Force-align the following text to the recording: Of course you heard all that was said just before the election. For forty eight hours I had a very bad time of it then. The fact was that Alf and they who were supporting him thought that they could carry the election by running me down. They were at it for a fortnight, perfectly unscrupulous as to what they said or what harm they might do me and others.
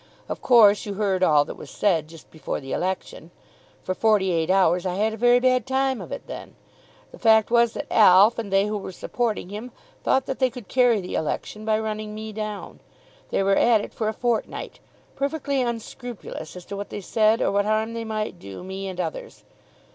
Of 0.27 0.41
course 0.41 0.87
you 0.87 0.95
heard 0.95 1.21
all 1.21 1.45
that 1.45 1.53
was 1.53 1.69
said 1.69 2.07
just 2.07 2.31
before 2.31 2.59
the 2.59 2.71
election. 2.73 3.29
For 3.83 3.93
forty 3.93 4.31
eight 4.31 4.49
hours 4.49 4.83
I 4.83 4.95
had 4.95 5.13
a 5.13 5.15
very 5.15 5.39
bad 5.39 5.67
time 5.67 6.01
of 6.01 6.11
it 6.11 6.25
then. 6.25 6.55
The 7.11 7.19
fact 7.19 7.51
was 7.51 7.73
that 7.73 7.85
Alf 7.91 8.39
and 8.39 8.51
they 8.51 8.65
who 8.65 8.79
were 8.79 8.91
supporting 8.91 9.49
him 9.49 9.69
thought 10.03 10.25
that 10.25 10.39
they 10.39 10.49
could 10.49 10.67
carry 10.67 11.01
the 11.01 11.13
election 11.13 11.65
by 11.65 11.79
running 11.79 12.15
me 12.15 12.31
down. 12.33 12.79
They 13.29 13.43
were 13.43 13.55
at 13.55 13.81
it 13.81 13.93
for 13.93 14.07
a 14.07 14.13
fortnight, 14.13 14.79
perfectly 15.15 15.61
unscrupulous 15.61 16.55
as 16.55 16.65
to 16.65 16.75
what 16.75 16.89
they 16.89 17.01
said 17.01 17.39
or 17.39 17.51
what 17.51 17.65
harm 17.65 17.93
they 17.93 18.03
might 18.03 18.39
do 18.39 18.63
me 18.63 18.87
and 18.87 18.99
others. 18.99 19.43